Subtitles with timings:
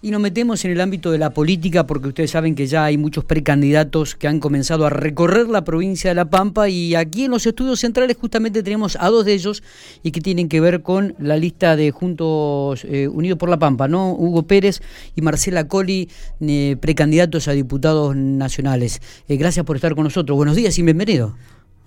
[0.00, 2.96] Y nos metemos en el ámbito de la política porque ustedes saben que ya hay
[2.96, 7.32] muchos precandidatos que han comenzado a recorrer la provincia de La Pampa y aquí en
[7.32, 9.64] los estudios centrales justamente tenemos a dos de ellos
[10.04, 13.88] y que tienen que ver con la lista de Juntos eh, Unidos por La Pampa,
[13.88, 14.12] ¿no?
[14.12, 14.82] Hugo Pérez
[15.16, 16.08] y Marcela Coli,
[16.40, 19.02] eh, precandidatos a diputados nacionales.
[19.26, 20.36] Eh, gracias por estar con nosotros.
[20.36, 21.34] Buenos días y bienvenido.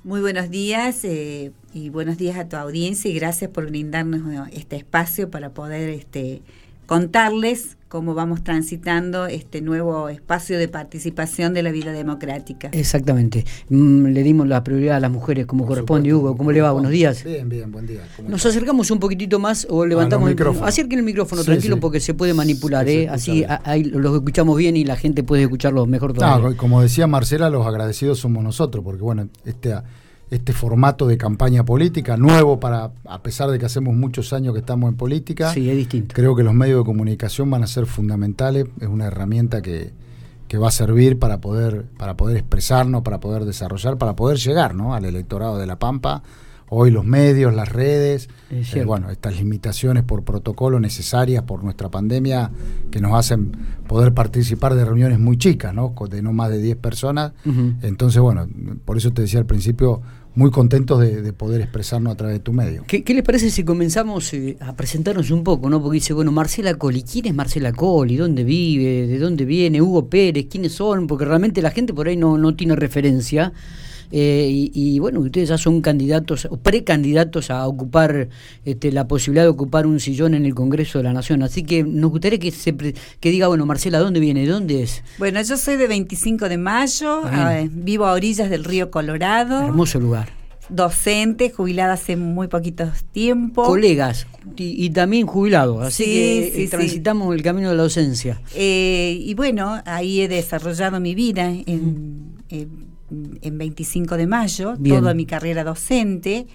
[0.04, 5.30] Muy buenos días y buenos días a tu audiencia y gracias por brindarnos este espacio
[5.30, 6.41] para poder este,
[6.92, 12.68] contarles cómo vamos transitando este nuevo espacio de participación de la vida democrática.
[12.73, 13.45] Exactamente.
[13.70, 16.13] Mm, le dimos la prioridad a las mujeres como corresponde.
[16.13, 16.73] Hugo, ¿cómo le va?
[16.73, 17.23] Buenos días.
[17.23, 18.02] Bien, bien, buen día.
[18.27, 20.68] Nos acercamos un poquitito más o levantamos el micrófono.
[20.68, 23.08] Acerquen el micrófono, tranquilo, porque se puede manipular, ¿eh?
[23.08, 26.58] Así ahí los escuchamos bien y la gente puede escucharlo mejor todavía.
[26.58, 29.76] como decía Marcela, los agradecidos somos nosotros, porque bueno, este
[30.31, 34.62] este formato de campaña política, nuevo para, a pesar de que hacemos muchos años que
[34.62, 35.54] estamos en política.
[35.54, 36.16] Sí, es distinto.
[36.16, 39.91] Creo que los medios de comunicación van a ser fundamentales, es una herramienta que,
[40.54, 44.93] va a servir para poder, para poder expresarnos, para poder desarrollar, para poder llegar ¿no?
[44.93, 46.24] al electorado de La Pampa.
[46.74, 52.52] Hoy los medios, las redes, eh, bueno, estas limitaciones por protocolo necesarias por nuestra pandemia
[52.90, 53.52] que nos hacen
[53.87, 55.93] poder participar de reuniones muy chicas, ¿no?
[56.09, 57.34] De no más de 10 personas.
[57.82, 58.48] Entonces, bueno,
[58.85, 60.02] por eso te decía al principio,
[60.34, 62.84] muy contentos de, poder expresarnos a través de tu medio.
[62.87, 65.69] ¿Qué, les parece si comenzamos eh, a presentarnos un poco?
[65.69, 65.81] ¿no?
[65.81, 68.16] Porque dice, bueno, Marcela Coli, ¿quién es Marcela Coli?
[68.16, 69.07] ¿Dónde vive?
[69.07, 69.81] ¿De dónde viene?
[69.81, 71.07] Hugo Pérez, ¿quiénes son?
[71.07, 73.52] Porque realmente la gente por ahí no, no tiene referencia.
[74.12, 78.29] Eh, y, bueno, ustedes ya son candidatos o precandidatos a ocupar
[78.66, 81.44] este, la posibilidad de ocupar un sillón en el Congreso de la Nación.
[81.44, 84.45] Así que nos gustaría que, se, que diga, bueno, Marcela, ¿dónde viene?
[84.45, 85.03] ¿Dónde es?
[85.18, 89.62] Bueno, yo soy de 25 de mayo, ah, vivo a orillas del río Colorado.
[89.66, 90.41] Hermoso lugar
[90.72, 93.68] docente, jubilada hace muy poquitos tiempos.
[93.68, 94.25] Colegas
[94.56, 98.41] y, también jubilados, así que eh, transitamos el camino de la docencia.
[98.56, 105.25] Eh, y bueno, ahí he desarrollado mi vida en, en 25 de mayo, toda mi
[105.25, 106.47] carrera docente.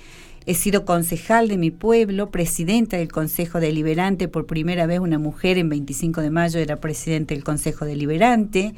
[0.46, 5.58] He sido concejal de mi pueblo, presidenta del Consejo Deliberante, por primera vez una mujer
[5.58, 8.74] en 25 de mayo era presidente del Consejo Deliberante.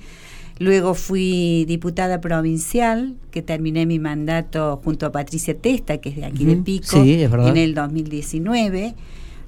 [0.59, 6.25] Luego fui diputada provincial, que terminé mi mandato junto a Patricia Testa, que es de
[6.25, 8.95] aquí de Pico, en el 2019.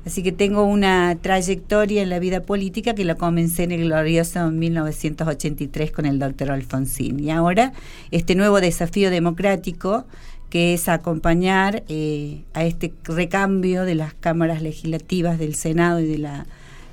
[0.06, 4.50] Así que tengo una trayectoria en la vida política que la comencé en el glorioso
[4.50, 7.20] 1983 con el doctor Alfonsín.
[7.20, 7.72] Y ahora
[8.10, 10.06] este nuevo desafío democrático
[10.48, 16.18] que es acompañar eh, a este recambio de las cámaras legislativas del Senado y de
[16.18, 16.46] la,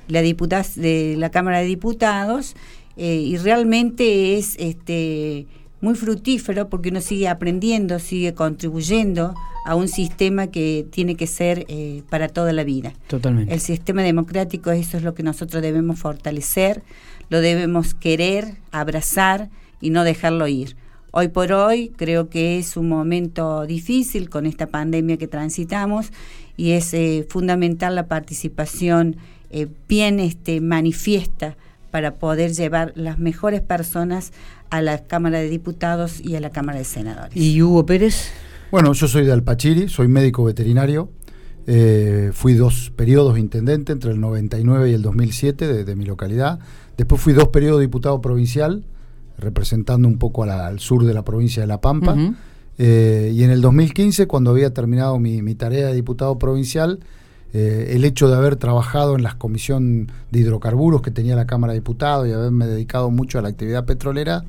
[0.06, 2.54] la de la Cámara de Diputados
[2.96, 5.46] eh, y realmente es este
[5.80, 9.34] muy fructífero porque uno sigue aprendiendo, sigue contribuyendo
[9.64, 12.94] a un sistema que tiene que ser eh, para toda la vida.
[13.06, 13.52] Totalmente.
[13.52, 16.82] El sistema democrático, eso es lo que nosotros debemos fortalecer,
[17.28, 19.50] lo debemos querer, abrazar
[19.80, 20.76] y no dejarlo ir.
[21.10, 26.12] Hoy por hoy creo que es un momento difícil con esta pandemia que transitamos
[26.56, 29.16] y es eh, fundamental la participación
[29.50, 31.56] eh, bien este, manifiesta
[31.90, 34.32] para poder llevar las mejores personas
[34.70, 37.36] a la Cámara de Diputados y a la Cámara de Senadores.
[37.36, 38.30] ¿Y Hugo Pérez?
[38.70, 41.10] Bueno, yo soy de Alpachiri, soy médico veterinario.
[41.66, 46.58] Eh, fui dos periodos intendente entre el 99 y el 2007 de, mi localidad.
[46.96, 48.84] Después fui dos periodos diputado provincial,
[49.38, 52.16] representando un poco al sur de la provincia de La Pampa.
[52.78, 57.00] Eh, y en el 2015, cuando había terminado mi tarea de diputado provincial,
[57.54, 61.72] eh, el hecho de haber trabajado en la comisión de hidrocarburos que tenía la Cámara
[61.72, 64.44] de Diputados y haberme dedicado mucho a la actividad petrolera,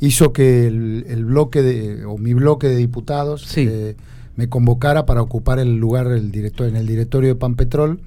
[0.00, 3.96] hizo que el, bloque de, o mi bloque de diputados eh,
[4.34, 8.00] me convocara para ocupar el lugar el director, en el directorio de Panpetrol,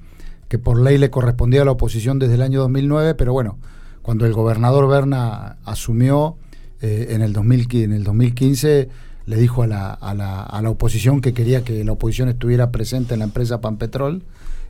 [0.48, 3.58] que por ley le correspondía a la oposición desde el año 2009, pero bueno,
[4.02, 6.36] cuando el gobernador Berna asumió
[6.82, 8.88] eh, en, el 2000, en el 2015
[9.26, 12.70] le dijo a la, a, la, a la, oposición que quería que la oposición estuviera
[12.70, 14.22] presente en la empresa Panpetrol.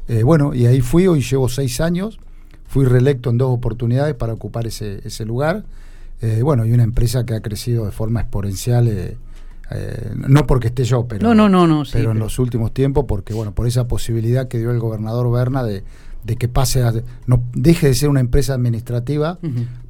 [0.09, 2.19] Eh, bueno, y ahí fui, hoy llevo seis años,
[2.67, 5.65] fui reelecto en dos oportunidades para ocupar ese, ese lugar.
[6.23, 9.17] Eh, bueno, y una empresa que ha crecido de forma exponencial, eh,
[10.15, 13.53] no porque esté yo, pero, no, no, no, pero en los últimos tiempos, porque bueno,
[13.53, 15.83] por esa posibilidad que dio el gobernador Berna de,
[16.25, 16.95] de que pase a,
[17.27, 19.39] no deje de ser una empresa administrativa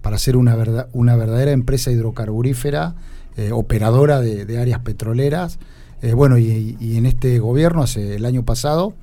[0.03, 2.97] para ser una, verdad, una verdadera empresa hidrocarburífera
[3.37, 5.59] eh, operadora de, áreas petroleras.
[6.03, 8.95] Eh, bueno, y, en este gobierno, hace el año pasado,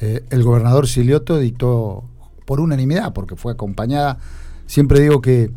[0.00, 2.04] eh, el gobernador Silioto dictó
[2.44, 4.18] por unanimidad, porque fue acompañada,
[4.66, 5.50] siempre digo que,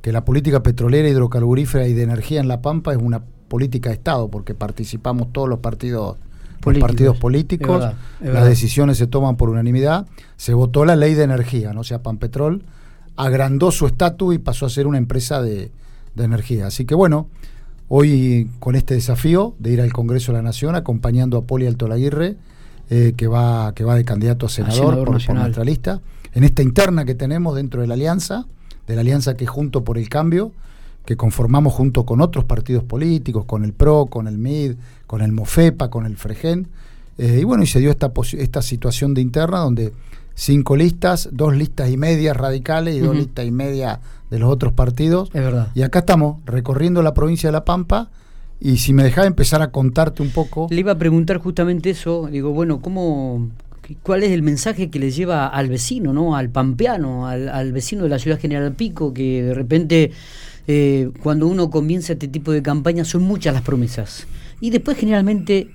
[0.00, 3.96] que la política petrolera, hidrocarburífera y de energía en La Pampa es una política de
[3.96, 6.16] Estado, porque participamos todos los partidos
[6.80, 7.84] partidos políticos,
[8.20, 10.06] las decisiones se toman por unanimidad,
[10.36, 12.64] se votó la ley de energía, no sea Panpetrol,
[13.16, 15.72] agrandó su estatus y pasó a ser una empresa de,
[16.16, 16.66] energía.
[16.66, 17.28] Así que bueno,
[17.94, 21.88] hoy con este desafío de ir al Congreso de la Nación acompañando a Poli Alto
[21.88, 22.36] Laguirre,
[22.88, 26.00] eh, que, va, que va de candidato a senador, por, por, nuestra lista,
[26.32, 28.46] en esta interna que tenemos dentro de la alianza,
[28.86, 30.52] de la alianza que Junto por el Cambio,
[31.04, 35.32] que conformamos junto con otros partidos políticos, con el PRO, con el MID, con el
[35.32, 36.68] MOFEPA, con el FREGEN.
[37.18, 39.92] Eh, y bueno, y se dio esta, esta situación de interna donde
[40.34, 44.00] cinco listas, dos listas y media radicales y dos listas y media
[44.30, 45.28] de los otros partidos.
[45.32, 45.68] Es verdad.
[45.74, 48.10] Y acá estamos recorriendo la provincia de La Pampa.
[48.60, 50.68] Y si me dejaba empezar a contarte un poco.
[50.70, 52.28] Le iba a preguntar justamente eso.
[52.30, 53.48] Digo, bueno, ¿cómo,
[54.02, 56.36] ¿cuál es el mensaje que le lleva al vecino, ¿no?
[56.36, 60.12] al pampeano, al, al vecino de la ciudad General Pico, que de repente
[60.68, 64.26] eh, cuando uno comienza este tipo de campañas son muchas las promesas.
[64.60, 65.68] Y después generalmente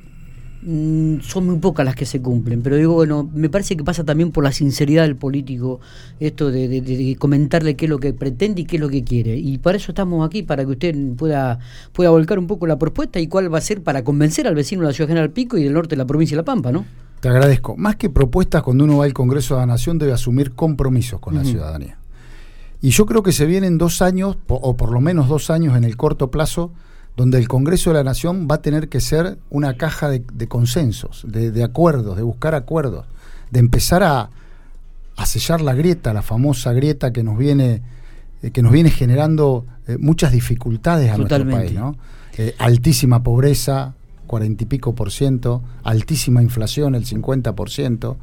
[0.63, 2.62] son muy pocas las que se cumplen.
[2.62, 5.80] Pero digo, bueno, me parece que pasa también por la sinceridad del político,
[6.19, 9.38] esto de, comentarle qué es lo que pretende y qué es lo que quiere.
[9.38, 11.59] Y para eso estamos aquí, para que usted pueda,
[11.94, 14.81] pueda volcar un poco la propuesta y cuál va a ser para convencer al vecino
[14.81, 16.86] de la ciudad general Pico y del norte de la provincia de La Pampa, ¿no?
[17.19, 17.75] Te agradezco.
[17.77, 21.36] Más que propuestas, cuando uno va al Congreso de la Nación debe asumir compromisos con
[21.36, 21.98] la ciudadanía.
[22.80, 25.83] Y yo creo que se vienen dos años, o por lo menos dos años en
[25.83, 26.71] el corto plazo,
[27.17, 31.25] donde el Congreso de la Nación va a tener que ser una caja de, consensos,
[31.27, 33.07] de, acuerdos, de buscar acuerdos,
[33.49, 34.29] de empezar a,
[35.25, 37.81] sellar la grieta, la famosa grieta que nos viene,
[38.43, 41.73] eh, que nos viene generando eh, muchas dificultades a nuestro país.
[41.73, 41.97] ¿no?
[42.37, 43.95] Eh, altísima pobreza,
[44.27, 48.17] cuarenta y pico por ciento, altísima inflación, el 50 por ciento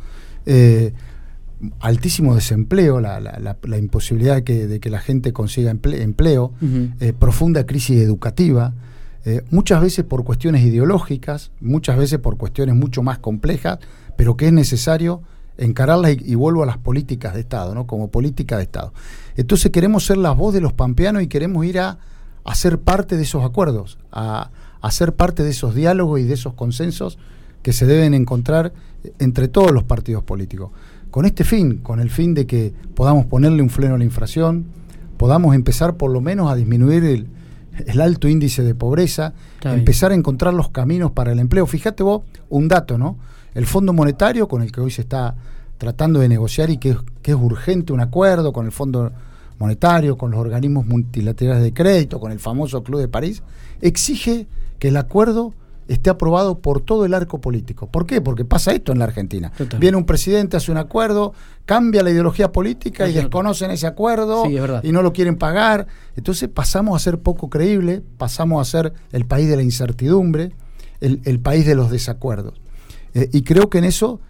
[1.80, 6.52] altísimo desempleo, la, la, imposibilidad de que, de que, la gente consiga empleo,
[7.00, 8.74] eh, profunda crisis educativa,
[9.24, 13.78] eh, muchas veces por cuestiones ideológicas, muchas veces por cuestiones mucho más complejas,
[14.16, 15.22] pero que es necesario
[15.56, 17.86] encararlas y, vuelvo a las políticas de Estado, ¿no?
[17.86, 18.92] como política de Estado.
[19.36, 21.98] Entonces queremos ser la voz de los pampeanos y queremos ir a,
[22.44, 24.50] a ser parte de esos acuerdos, a,
[24.80, 27.18] a ser parte de esos diálogos y de esos consensos
[27.64, 28.72] que se deben encontrar
[29.18, 30.70] entre todos los partidos políticos
[31.10, 34.64] con este fin, con el fin de que podamos ponerle un freno a la inflación,
[35.16, 39.32] podamos empezar por lo menos a disminuir el, alto índice de pobreza,
[39.62, 41.66] empezar a encontrar los caminos para el empleo.
[41.66, 43.16] Fíjate vos un dato, ¿no?
[43.54, 45.36] El Fondo Monetario, con el que hoy se está
[45.78, 49.12] tratando de negociar y que, que es urgente un acuerdo con el Fondo
[49.60, 53.44] Monetario, con los organismos multilaterales de crédito, con el famoso Club de París,
[53.80, 54.48] exige
[54.80, 55.54] que el acuerdo
[55.88, 57.88] esté aprobado por todo el arco político.
[57.88, 58.20] ¿Por qué?
[58.20, 59.52] Porque pasa esto en la Argentina.
[59.78, 61.34] Viene un presidente, hace un acuerdo,
[61.64, 64.44] cambia la ideología política y desconocen ese acuerdo
[64.82, 65.86] y no lo quieren pagar.
[66.16, 70.52] Entonces pasamos a ser poco creíble, pasamos a ser el país de la incertidumbre,
[71.00, 72.60] el, país de los desacuerdos.
[73.14, 74.20] Eh, y creo que en eso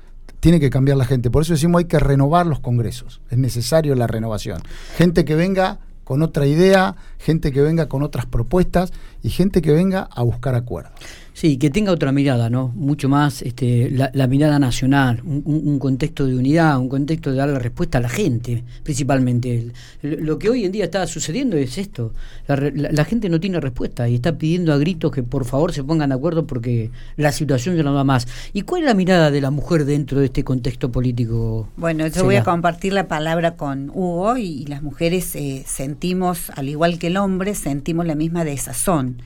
[0.41, 1.31] tiene que cambiar la gente.
[1.31, 3.21] Por eso decimos hay que renovar los congresos.
[3.31, 4.61] Es necesario la renovación.
[4.97, 8.93] Gente que venga con otra idea, gente que venga con otras propuestas
[9.23, 10.93] y gente que venga a buscar acuerdos.
[11.35, 12.69] Sí, que tenga otra mirada, ¿no?
[12.77, 17.99] Mucho más este, la, mirada nacional, un, contexto de unidad, un contexto de darle respuesta
[17.99, 19.73] a la gente, principalmente.
[20.01, 22.15] Lo que hoy en día está sucediendo es esto.
[22.47, 26.11] La, gente no tiene respuesta y está pidiendo a gritos que por favor se pongan
[26.11, 28.29] de acuerdo porque la situación ya no va más.
[28.53, 31.69] ¿Y cuál es la mirada de la mujer dentro de este contexto político?
[31.77, 36.69] Bueno, yo voy a compartir la palabra con Hugo y, las mujeres eh, sentimos, al
[36.69, 39.17] igual que el hombre, sentimos la misma desazón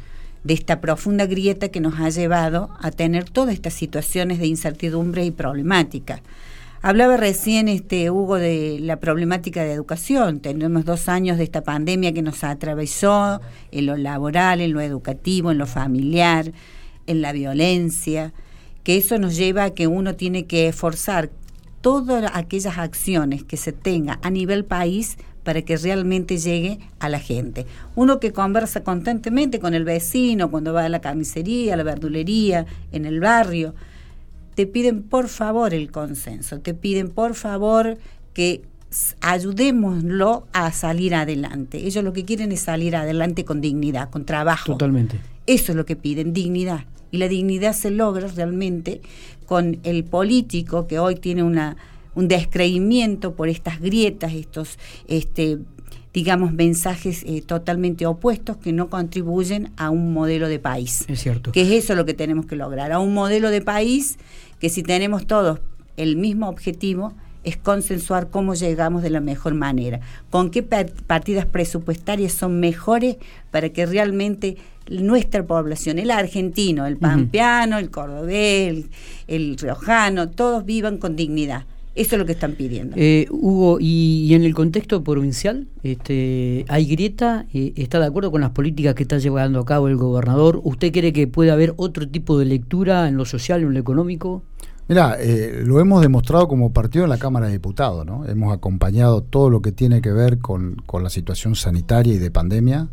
[0.45, 5.25] de esta profunda grieta que nos ha llevado a tener todas estas situaciones de incertidumbre
[5.25, 6.23] y problemática.
[6.81, 10.39] Hablaba recién este Hugo de la problemática de educación.
[10.39, 13.41] Tenemos dos años de esta pandemia que nos atravesó
[13.73, 16.53] en lo laboral, en lo educativo, en lo familiar,
[17.09, 18.33] en la violencia,
[18.85, 21.31] que eso nos lleva a que uno tiene que esforzar
[21.81, 25.17] todas aquellas acciones que se tenga a nivel país
[25.49, 27.65] para que realmente llegue a la gente.
[27.95, 32.67] Uno que conversa constantemente con el vecino cuando va a la carnicería, a la verdulería,
[32.93, 33.75] en el barrio,
[34.55, 37.97] te piden por favor el consenso, te piden por favor
[38.35, 38.61] que
[39.23, 41.79] ayudémoslo a salir adelante.
[41.79, 44.73] Ellos lo que quieren es salir adelante con dignidad, con trabajo.
[44.73, 45.19] Totalmente.
[45.47, 46.85] Eso es lo que piden, dignidad.
[47.11, 49.01] Y la dignidad se logra realmente
[49.47, 51.79] con el político que hoy tiene una
[52.15, 55.59] un descreimiento por estas grietas, estos, este,
[56.13, 61.05] digamos, mensajes eh, totalmente opuestos que no contribuyen a un modelo de país.
[61.09, 61.53] Es cierto.
[61.53, 64.19] Que es eso lo que tenemos que lograr, a un modelo de país
[64.59, 65.61] que si tenemos todos
[65.97, 67.13] el mismo objetivo,
[67.45, 70.01] es consensuar cómo llegamos de la mejor manera,
[70.31, 73.17] con qué partidas presupuestarias son mejores
[73.51, 74.57] para que realmente
[74.91, 78.87] nuestra población, el argentino, el pampeano, el cordobés,
[79.27, 81.65] el riojano, todos vivan con dignidad
[81.99, 82.95] Eso es lo que están pidiendo.
[82.97, 87.47] Eh, Hugo, y, en el contexto provincial, este, ¿hay grieta?
[87.53, 90.61] Eh, ¿Está de acuerdo con las políticas que está llevando a cabo el gobernador?
[90.63, 94.45] ¿Usted cree que puede haber otro tipo de lectura en lo social, en lo económico?
[94.87, 98.25] Mira, eh, lo hemos demostrado como partido en la Cámara de Diputados, ¿no?
[98.27, 102.91] Hemos acompañado todo lo que tiene que ver con, la situación sanitaria y de pandemia.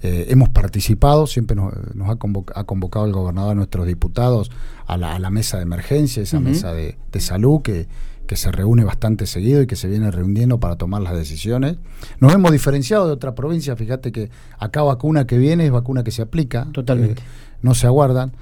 [0.00, 1.74] hemos participado, siempre nos,
[2.08, 2.16] ha,
[2.64, 4.50] convocado, el gobernador a nuestros diputados
[4.86, 7.86] a la, mesa de emergencia, esa mesa de, de salud que
[8.26, 11.76] que se reúne bastante seguido y que se viene reuniendo para tomar las decisiones.
[12.20, 16.10] Nos hemos diferenciado de otra provincia, fíjate que acá vacuna que viene es vacuna que
[16.10, 16.66] se aplica.
[16.72, 17.22] Totalmente.
[17.22, 17.26] Eh,
[17.62, 18.32] no se aguardan.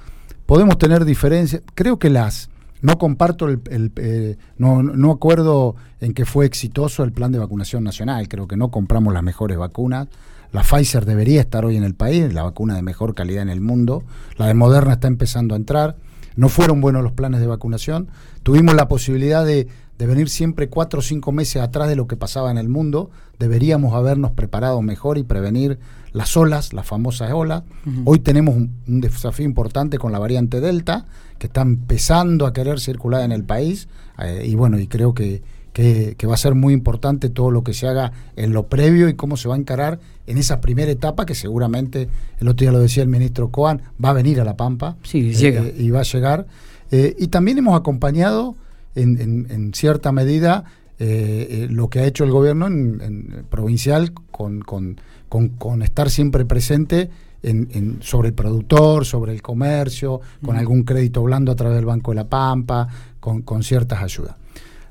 [0.46, 2.50] Podemos tener diferencias, creo que las...
[2.82, 3.62] No comparto el,
[3.96, 8.58] eh, no, no acuerdo en que fue exitoso el plan de vacunación nacional, creo que
[8.58, 10.08] no compramos las mejores vacunas.
[10.52, 13.60] La Pfizer debería estar hoy en el país, la vacuna de mejor calidad en el
[13.62, 14.04] mundo.
[14.36, 15.96] La de Moderna está empezando a entrar.
[16.36, 18.08] No fueron buenos los planes de vacunación.
[18.42, 22.50] Tuvimos la posibilidad de, venir siempre cuatro o cinco meses atrás de lo que pasaba
[22.50, 23.10] en el mundo.
[23.38, 25.78] Deberíamos habernos preparado mejor y prevenir
[26.12, 27.62] las olas, las famosas olas.
[28.04, 31.06] Hoy tenemos un, desafío importante con la variante Delta,
[31.38, 33.88] que está empezando a querer circular en el país.
[34.18, 35.42] Eh, y bueno, y creo que,
[35.74, 39.14] que, va a ser muy importante todo lo que se haga en lo previo y
[39.14, 42.78] cómo se va a encarar en esa primera etapa que seguramente, el otro día lo
[42.78, 44.96] decía el ministro Coan, va a venir a La Pampa.
[45.02, 45.62] Sí, llega.
[45.62, 46.46] Eh, y va a llegar.
[46.92, 48.54] Eh, y también hemos acompañado
[48.94, 50.62] en, cierta medida
[51.00, 54.96] eh, lo que ha hecho el gobierno en, provincial con, con,
[55.28, 57.10] con, estar siempre presente
[57.42, 62.12] en, sobre el productor, sobre el comercio, con algún crédito blando a través del Banco
[62.12, 62.86] de la Pampa,
[63.18, 64.36] con, con ciertas ayudas.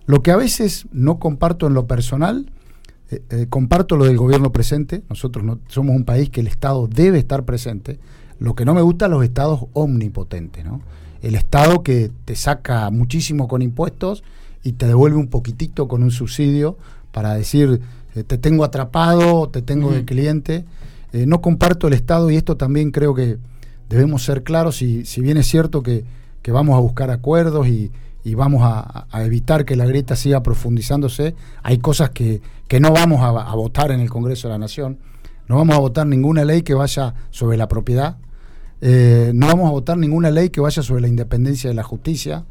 [0.05, 2.51] Lo que a veces no comparto en lo personal,
[3.09, 6.87] eh, eh, comparto lo del gobierno presente, nosotros no, somos un país que el Estado
[6.87, 7.99] debe estar presente,
[8.39, 10.81] lo que no me gusta los estados omnipotentes, ¿no?
[11.21, 14.23] El Estado que te saca muchísimo con impuestos
[14.61, 16.77] y te devuelve un poquitito con un subsidio
[17.13, 17.79] para decir,
[18.15, 20.65] eh, te tengo atrapado, te tengo de cliente.
[21.13, 23.37] no comparto el Estado y esto también creo que
[23.87, 26.03] debemos ser claros, y, si bien es cierto que,
[26.41, 27.91] que vamos a buscar acuerdos y,
[28.23, 31.35] y vamos a, evitar que la grieta siga profundizándose.
[31.61, 34.99] Hay cosas que, que no vamos a, votar en el Congreso de la Nación.
[35.47, 38.17] No vamos a votar ninguna ley que vaya sobre la propiedad.
[38.79, 42.45] Eh, no vamos a votar ninguna ley que vaya sobre la independencia de la justicia.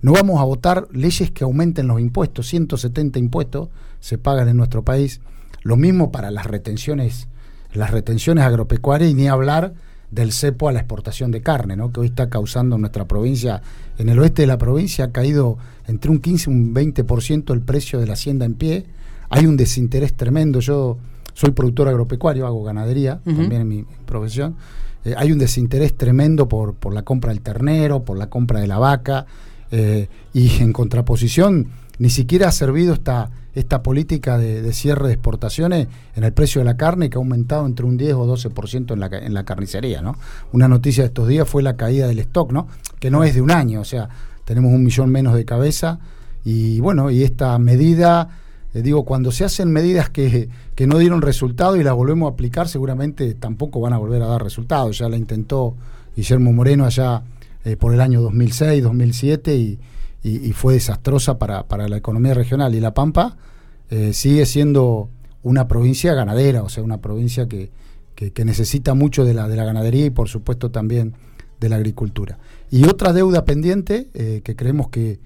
[0.00, 2.48] No vamos a votar leyes que aumenten los impuestos.
[2.48, 3.68] 170 impuestos
[4.00, 5.20] se pagan en nuestro país.
[5.62, 7.28] Lo mismo para las retenciones,
[7.72, 9.74] las retenciones agropecuarias y ni hablar
[10.12, 11.90] del cepo a la exportación de carne, ¿no?
[11.90, 13.62] que hoy está causando en nuestra provincia,
[13.98, 17.62] en el oeste de la provincia ha caído entre un 15 y un 20% el
[17.62, 18.86] precio de la hacienda en pie.
[19.30, 20.60] Hay un desinterés tremendo.
[20.60, 20.98] Yo
[21.32, 24.56] soy productor agropecuario, hago ganadería también en mi profesión.
[25.04, 28.66] Eh, hay un desinterés tremendo por, por la compra del ternero, por la compra de
[28.66, 29.26] la vaca,
[29.70, 35.88] eh, y en contraposición ni siquiera ha servido esta esta política de, cierre de exportaciones
[36.16, 39.00] en el precio de la carne que ha aumentado entre un 10 o 12% en
[39.00, 40.00] la, en la carnicería.
[40.00, 40.16] ¿no?
[40.52, 42.68] Una noticia de estos días fue la caída del stock, ¿no?
[42.98, 44.08] que no es de un año, o sea,
[44.44, 45.98] tenemos un millón menos de cabeza
[46.44, 48.28] y bueno, y esta medida,
[48.74, 52.32] eh, digo, cuando se hacen medidas que, que no dieron resultado y las volvemos a
[52.32, 54.98] aplicar, seguramente tampoco van a volver a dar resultados.
[54.98, 55.76] Ya la intentó
[56.16, 57.22] Guillermo Moreno allá
[57.64, 59.78] eh, por el año 2006, 2007 y
[60.22, 62.74] y, fue desastrosa para, para, la economía regional.
[62.74, 63.36] Y La Pampa
[63.90, 65.10] eh, sigue siendo
[65.42, 67.70] una provincia ganadera, o sea, una provincia que,
[68.14, 71.14] que, necesita mucho de la, de la ganadería y por supuesto también
[71.58, 72.38] de la agricultura.
[72.70, 75.18] Y otra deuda pendiente eh, que creemos que,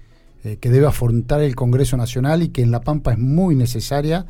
[0.43, 4.25] eh, que debe afrontar el Congreso Nacional y que en La Pampa es muy necesaria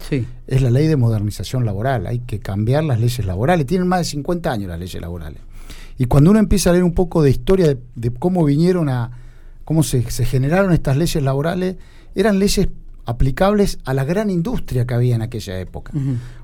[0.48, 2.08] es la ley de modernización laboral.
[2.08, 3.66] Hay que cambiar las leyes laborales.
[3.66, 5.40] Tienen más de 50 años las leyes laborales.
[5.98, 9.12] Y cuando uno empieza a leer un poco de historia de cómo vinieron a,
[9.68, 11.76] cómo se, generaron estas leyes laborales,
[12.16, 12.70] eran leyes
[13.06, 15.92] aplicables a la gran industria que había en aquella época.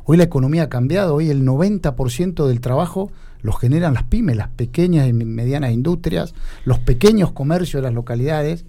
[0.04, 4.50] Hoy la economía ha cambiado, hoy el 90% del trabajo lo generan las pymes, las
[4.50, 6.34] pequeñas y medianas industrias,
[6.66, 8.66] los pequeños comercios de las localidades,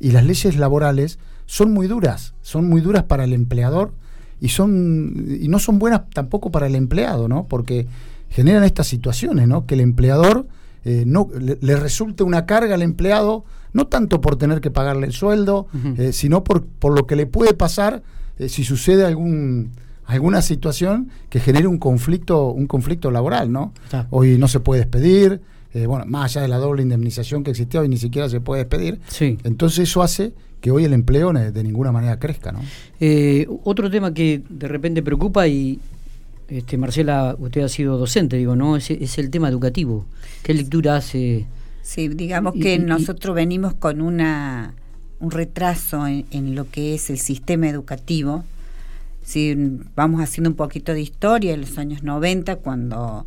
[0.00, 3.92] y las leyes laborales son muy duras, son muy duras para el empleador
[4.40, 7.46] y son y no son buenas tampoco para el empleado, ¿no?
[7.46, 7.86] Porque
[8.30, 9.66] generan estas situaciones, ¿no?
[9.66, 10.46] Que el empleador
[10.84, 15.12] eh, no le, resulte una carga al empleado no tanto por tener que pagarle el
[15.12, 15.66] sueldo,
[15.98, 18.02] eh, sino por, por lo que le puede pasar
[18.38, 19.72] eh, si sucede algún
[20.06, 23.74] alguna situación que genere un conflicto un conflicto laboral, ¿no?
[24.08, 25.42] Hoy no se puede despedir,
[25.86, 29.00] bueno, más allá de la doble indemnización que existía, hoy ni siquiera se puede despedir.
[29.44, 30.32] Entonces eso hace
[30.62, 32.60] que hoy el empleo de ninguna manera crezca, ¿no?
[33.64, 35.78] otro tema que de repente preocupa y
[36.48, 38.76] este Marcela, usted ha sido docente, digo, ¿no?
[38.76, 40.06] Es, es el tema educativo.
[40.42, 41.46] ¿Qué lectura hace
[41.88, 44.74] Sí, digamos que nosotros venimos con una
[45.20, 48.44] un retraso en, lo que es el sistema educativo.
[49.22, 49.56] Si
[49.96, 53.26] vamos haciendo un poquito de historia, en los años 90, cuando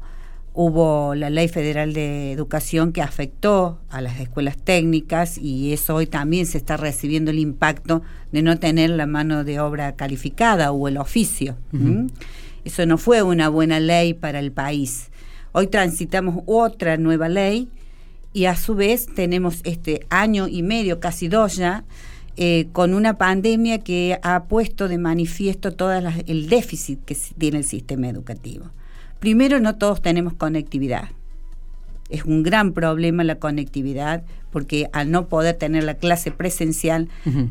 [0.54, 6.06] hubo la Ley Federal de Educación que afectó a las escuelas técnicas y eso hoy
[6.06, 10.88] también se está recibiendo el impacto de no tener la mano de obra calificada o
[10.88, 11.56] el oficio.
[12.63, 15.10] Eso no fue una buena ley para el país.
[15.51, 17.68] Hoy transitamos otra nueva ley
[18.34, 21.84] y a su vez tenemos este año y medio, casi dos ya,
[22.38, 27.65] eh, con una pandemia que ha puesto de manifiesto todo el déficit que tiene el
[27.65, 28.70] sistema educativo.
[29.20, 31.10] Primero, no todos tenemos conectividad.
[32.10, 37.08] Es un gran problema la conectividad porque al no poder tener la clase presencial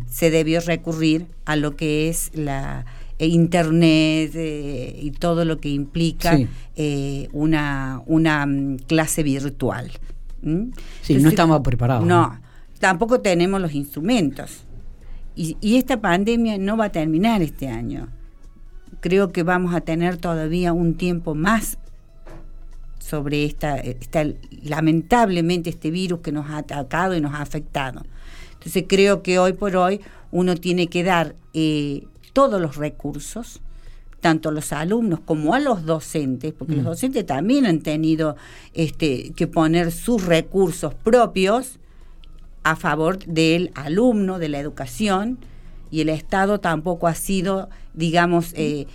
[0.09, 2.85] se debió recurrir a lo que es la
[3.27, 6.39] internet eh, y todo lo que implica
[7.33, 9.91] una, una mm, clase virtual.
[10.43, 10.71] ¿Mm?
[11.03, 12.07] Sí, no estamos preparados.
[12.07, 12.41] No,
[12.79, 14.65] tampoco tenemos los instrumentos.
[15.37, 18.09] Y, esta pandemia no va a terminar este año.
[19.01, 21.79] Creo que vamos a tener todavía un tiempo más
[22.99, 24.25] sobre esta, esta
[24.63, 28.03] lamentablemente este virus que nos ha atacado y nos ha afectado.
[28.53, 30.01] Entonces creo que hoy por hoy
[30.31, 33.61] uno tiene que dar eh, todos los recursos
[34.21, 36.89] tanto a los alumnos como a los docentes, porque los mm.
[36.89, 38.37] docentes también han tenido
[38.75, 41.79] este, que poner sus recursos propios
[42.63, 45.39] a favor del alumno, de la educación,
[45.91, 48.87] y el Estado tampoco ha sido, digamos, eh,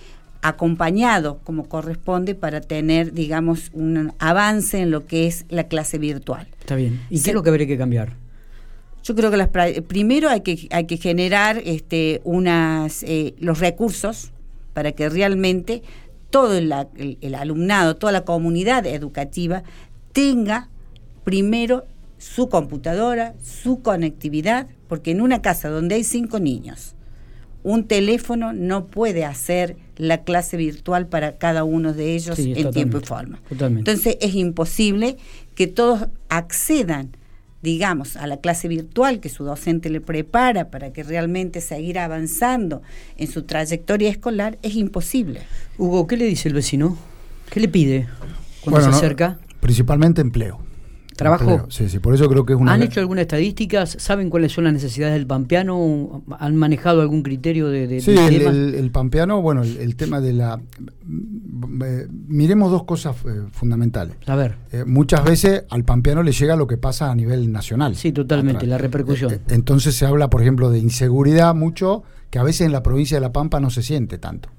[0.42, 6.46] acompañado como corresponde para tener, digamos, un avance en lo que es la clase virtual.
[6.60, 7.00] Está bien.
[7.10, 8.14] ¿Y qué es lo que habría que cambiar?
[9.06, 9.50] Yo creo que las,
[9.86, 14.32] primero hay que, hay que generar este, unas, eh, los recursos
[14.74, 15.84] para que realmente
[16.28, 16.72] todo el,
[17.36, 19.62] alumnado, toda la comunidad educativa
[20.12, 20.70] tenga
[21.22, 21.86] primero
[22.18, 26.96] su computadora, su conectividad, porque en una casa donde hay cinco niños,
[27.62, 32.98] un teléfono no puede hacer la clase virtual para cada uno de ellos en tiempo
[32.98, 33.40] y forma.
[33.50, 35.16] Entonces es imposible
[35.54, 37.16] que todos accedan
[37.62, 42.82] digamos, a la clase virtual que su docente le prepara para que realmente seguir avanzando
[43.16, 45.40] en su trayectoria escolar, es imposible.
[45.78, 46.96] Hugo, ¿qué le dice el vecino?
[47.50, 48.06] ¿Qué le pide
[48.62, 49.38] cuando se acerca?
[49.60, 50.65] principalmente empleo.
[51.16, 51.66] ¿Trabajo?
[51.70, 52.74] Sí, sí, por eso creo que es una...
[52.74, 53.86] ¿Han hecho alguna estadística?
[53.86, 56.22] ¿Saben cuáles son las necesidades del pampeano?
[56.38, 60.60] ¿Han manejado algún criterio de, sí, el, pampeano, bueno, el, tema de la...
[61.84, 64.16] Eh, miremos dos cosas eh, fundamentales.
[64.26, 64.56] A ver.
[64.72, 67.96] Eh, muchas veces al pampeano le llega lo que pasa a nivel nacional.
[67.96, 69.40] Sí, totalmente, la repercusión.
[69.48, 73.22] entonces se habla, por ejemplo, de inseguridad mucho, que a veces en la provincia de
[73.22, 74.50] La Pampa no se siente tanto.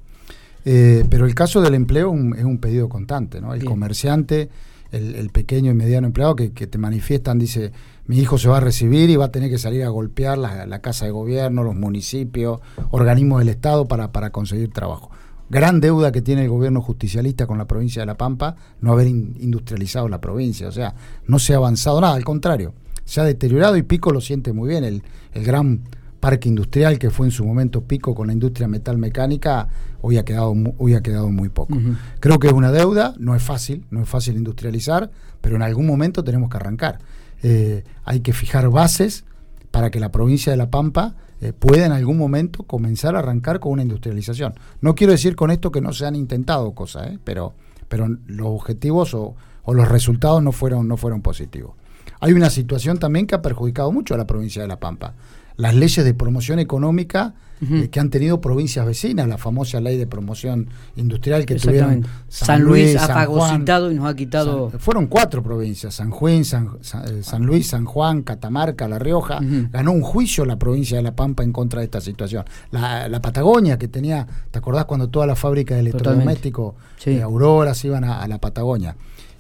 [0.64, 3.54] pero el caso del empleo es un pedido constante, ¿no?
[3.54, 4.50] El comerciante
[4.92, 7.72] el, pequeño y mediano empleado que, te manifiestan, dice,
[8.06, 10.80] mi hijo se va a recibir y va a tener que salir a golpear la,
[10.80, 15.12] casa de gobierno, los municipios, organismos del Estado para, para conseguir trabajo.
[15.50, 19.08] Gran deuda que tiene el gobierno justicialista con la provincia de La Pampa, no haber
[19.08, 20.96] industrializado la provincia, o sea,
[21.26, 22.74] no se ha avanzado nada, al contrario,
[23.06, 25.84] se ha deteriorado y Pico lo siente muy bien, el, el gran
[26.20, 29.70] parque industrial que fue en su momento pico con la industria metalmecánica,
[30.02, 31.78] hoy ha quedado, hoy ha quedado muy poco.
[32.20, 35.86] Creo que es una deuda, no es fácil, no es fácil industrializar, pero en algún
[35.86, 37.00] momento tenemos que arrancar.
[37.44, 39.24] Eh, hay que fijar bases
[39.72, 43.60] para que la provincia de La Pampa eh, pueda en algún momento comenzar a arrancar
[43.60, 44.56] con una industrialización.
[44.82, 47.54] No quiero decir con esto que no se han intentado cosas, eh, pero,
[47.88, 51.76] pero los objetivos o, o los resultados no fueron, no fueron positivos.
[52.20, 55.14] Hay una situación también que ha perjudicado mucho a la provincia de La Pampa
[55.58, 60.06] las leyes de promoción económica eh, que han tenido provincias vecinas, la famosa ley de
[60.06, 64.70] promoción industrial que tuvieron San, Luis, ha fagocitado y nos ha quitado.
[64.78, 69.40] fueron cuatro provincias: San Juan, San, eh, Luis, San Juan, Catamarca, La Rioja.
[69.72, 72.46] Ganó un juicio la provincia de La Pampa en contra de esta situación.
[72.70, 77.88] La, Patagonia, que tenía, ¿te acordás cuando toda la fábrica de electrodomésticos, de Aurora, se
[77.88, 78.96] iban a, a la Patagonia?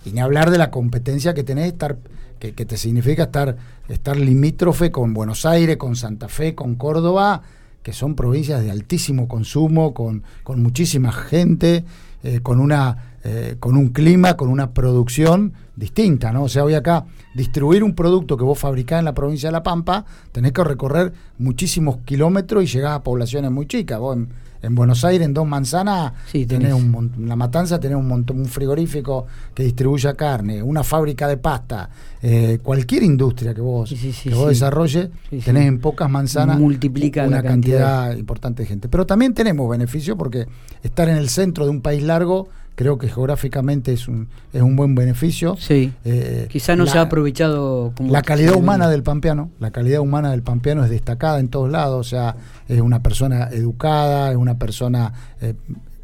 [0.06, 1.98] Y ni hablar de la competencia que tenés estar
[2.40, 3.56] que, te significa estar,
[3.88, 7.42] estar limítrofe con Buenos Aires, con Santa Fe, con Córdoba,
[7.84, 11.86] que son provincias de altísimo consumo, con, con muchísima gente,
[12.24, 16.44] eh, con, una, eh, con un clima, con una producción distinta, ¿no?
[16.44, 19.64] O sea, hoy acá distribuir un producto que vos fabricás en la provincia de La
[19.64, 24.00] Pampa, tenés que recorrer muchísimos kilómetros y llegás a poblaciones muy chicas.
[24.00, 24.30] Vos en
[24.76, 29.64] Buenos Aires, en Dos Manzanas, tenés, un, la matanza tenés un montón, un frigorífico que
[29.64, 31.90] distribuya carne, una fábrica de pasta,
[32.22, 33.94] eh, cualquier industria que vos,
[34.24, 35.10] que vos desarrolles,
[35.44, 38.16] tenés en pocas manzanas Multiplica una cantidad.
[38.16, 38.90] importante de gente.
[38.90, 40.48] Pero también tenemos beneficio porque
[40.84, 44.76] estar en el centro de un país largo creo que geográficamente es un, es un
[44.76, 45.56] buen beneficio.
[45.58, 45.92] Sí.
[46.06, 50.30] Eh, Quizá no se ha aprovechado como La calidad humana del pampeano, la calidad humana
[50.30, 52.36] del pampeano es destacada en todos lados, o sea,
[52.68, 55.12] es una persona educada, es una persona
[55.42, 55.56] eh,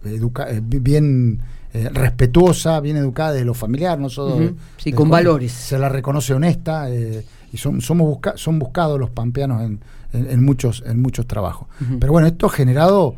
[0.03, 1.41] eh bien
[1.75, 5.51] eh, respetuosa, bien educada de lo familiar, no solo sí, con valores.
[5.51, 9.79] Se la reconoce honesta y son, somos busca, son buscados los pampeanos en,
[10.11, 11.67] en, muchos, en muchos trabajos.
[11.99, 13.15] Pero bueno, esto ha generado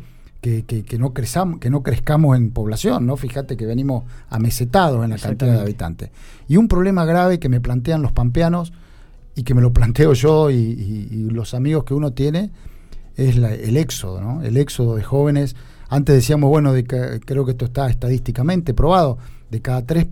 [0.64, 3.16] que, que, no crezamos, que no crezcamos en población, ¿no?
[3.16, 6.10] Fíjate que venimos amesetados en la cantidad de habitantes.
[6.46, 8.72] Y un problema grave que me plantean los pampeanos
[9.34, 12.50] y que me lo planteo yo y, los amigos que uno tiene
[13.16, 14.42] es el éxodo, ¿no?
[14.42, 15.56] El éxodo de jóvenes.
[15.88, 19.18] Antes decíamos, bueno, de creo que esto está estadísticamente probado,
[19.50, 20.06] de cada tres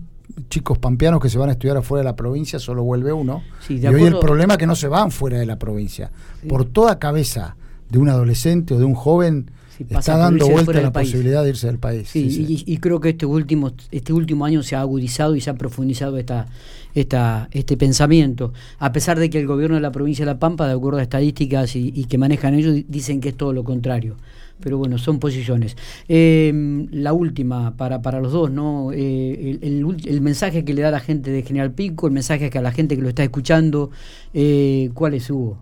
[0.48, 3.42] chicos pampeanos que se van a estudiar afuera de la provincia, solo vuelve uno.
[3.68, 6.10] y hoy el problema es que no se van fuera de la provincia.
[6.48, 7.56] Por toda cabeza
[7.88, 11.78] de un adolescente o de un joven está dando vuelta la posibilidad de irse del
[11.78, 12.10] país.
[12.14, 16.18] y, creo que este último, este último año se ha agudizado y se ha profundizado
[16.18, 16.46] esta,
[16.94, 18.52] esta, este pensamiento.
[18.78, 21.02] A pesar de que el gobierno de la provincia de La Pampa, de acuerdo a
[21.02, 24.16] estadísticas y que manejan ellos, dicen que es todo lo contrario
[24.60, 25.76] pero bueno, son posiciones.
[26.08, 28.90] Em, la última para, para los dos, ¿no?
[28.92, 32.62] Eh, el, mensaje que le da la gente de General Pico, el mensaje que a
[32.62, 33.90] la gente que lo está escuchando,
[34.32, 35.58] eh, ¿cuál es, Hugo?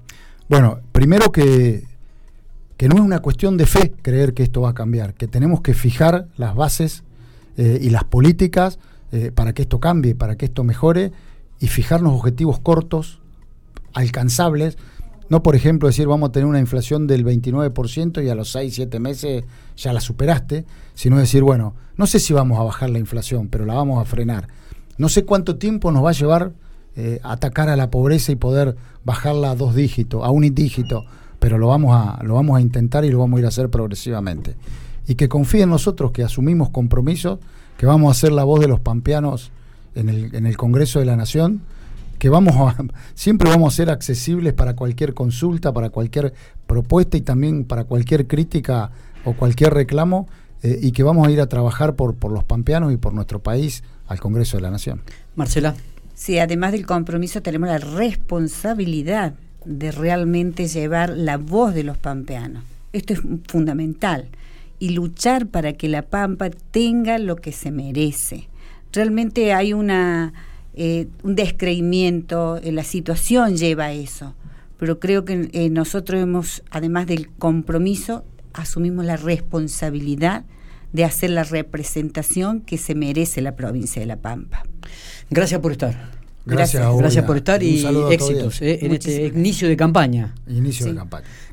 [0.49, 1.85] Bueno, primero que,
[2.83, 5.61] que no es una cuestión de fe creer que esto va a cambiar, que tenemos
[5.61, 7.05] que fijar las bases
[7.57, 8.81] eh, y las políticas
[9.37, 11.13] para que esto cambie, para que esto mejore
[11.61, 13.21] y fijarnos objetivos cortos,
[13.93, 14.79] alcanzables,
[15.29, 18.75] no, por ejemplo, decir vamos a tener una inflación del 29% y a los 6,
[18.75, 19.45] 7 meses
[19.77, 20.65] ya la superaste,
[20.95, 24.07] sino decir, bueno, no sé si vamos a bajar la inflación, pero la vamos a
[24.07, 24.49] frenar.
[24.99, 26.53] No sé cuánto tiempo nos va a llevar
[26.97, 31.05] eh, atacar a la pobreza y poder bajarla a dos dígitos, a un dígito,
[31.43, 33.69] pero lo vamos, a, lo vamos a intentar y lo vamos a ir a hacer
[33.69, 34.55] progresivamente.
[35.09, 37.41] Y que confíen en nosotros que asumimos compromisos,
[37.77, 39.51] que vamos a ser la voz de los pampeanos
[39.97, 41.63] en el, en el Congreso de la Nación
[42.21, 42.77] que vamos a,
[43.17, 46.33] siempre vamos a ser accesibles para cualquier consulta, para cualquier
[46.69, 48.93] propuesta y también para cualquier crítica
[49.25, 50.29] o cualquier reclamo
[50.63, 53.41] eh, y que vamos a ir a trabajar por, por los pampeanos y por nuestro
[53.41, 55.03] país al Congreso de la Nación.
[55.35, 55.75] Marcela.
[56.15, 62.65] Sí, además del compromiso tenemos la responsabilidad de realmente llevar la voz de los pampeanos.
[62.93, 64.29] Esto es fundamental.
[64.79, 68.49] Y luchar para que la Pampa tenga lo que se merece.
[68.93, 70.33] Realmente hay una
[70.75, 74.35] eh, un descreimiento, en la situación lleva a eso.
[74.79, 80.45] Pero creo que eh, nosotros hemos, además del compromiso, asumimos la responsabilidad
[80.93, 84.65] de hacer la representación que se merece la provincia de La Pampa.
[85.31, 86.22] Gracias por estar.
[86.45, 90.35] Gracias, Gracias, por estar y éxitos eh, en este inicio de campaña.
[90.49, 91.27] Inicio de campaña.